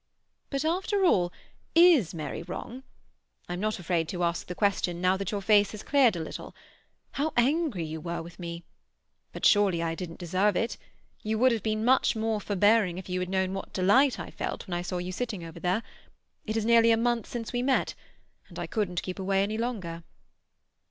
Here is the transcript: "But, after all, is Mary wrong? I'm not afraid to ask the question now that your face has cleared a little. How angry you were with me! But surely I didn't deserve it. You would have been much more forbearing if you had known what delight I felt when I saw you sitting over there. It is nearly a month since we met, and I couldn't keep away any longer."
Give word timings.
"But, 0.49 0.65
after 0.65 1.05
all, 1.05 1.31
is 1.75 2.11
Mary 2.11 2.41
wrong? 2.41 2.81
I'm 3.47 3.59
not 3.59 3.77
afraid 3.77 4.09
to 4.09 4.23
ask 4.23 4.47
the 4.47 4.55
question 4.55 4.99
now 4.99 5.15
that 5.15 5.29
your 5.29 5.43
face 5.43 5.73
has 5.73 5.83
cleared 5.83 6.15
a 6.15 6.19
little. 6.19 6.55
How 7.11 7.33
angry 7.37 7.83
you 7.83 8.01
were 8.01 8.23
with 8.23 8.39
me! 8.39 8.63
But 9.31 9.45
surely 9.45 9.83
I 9.83 9.93
didn't 9.93 10.17
deserve 10.17 10.55
it. 10.55 10.75
You 11.21 11.37
would 11.37 11.51
have 11.51 11.61
been 11.61 11.85
much 11.85 12.15
more 12.15 12.41
forbearing 12.41 12.97
if 12.97 13.09
you 13.09 13.19
had 13.19 13.29
known 13.29 13.53
what 13.53 13.73
delight 13.73 14.19
I 14.19 14.31
felt 14.31 14.65
when 14.67 14.73
I 14.73 14.81
saw 14.81 14.97
you 14.97 15.11
sitting 15.11 15.43
over 15.43 15.59
there. 15.59 15.83
It 16.47 16.57
is 16.57 16.65
nearly 16.65 16.89
a 16.89 16.97
month 16.97 17.27
since 17.27 17.53
we 17.53 17.61
met, 17.61 17.93
and 18.49 18.57
I 18.57 18.65
couldn't 18.65 19.03
keep 19.03 19.19
away 19.19 19.43
any 19.43 19.59
longer." 19.59 20.01